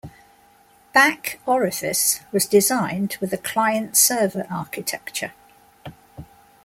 Back 0.93 1.39
Orifice 1.45 2.21
was 2.31 2.47
designed 2.47 3.17
with 3.21 3.31
a 3.33 3.37
client-server 3.37 4.47
architecture. 4.49 5.31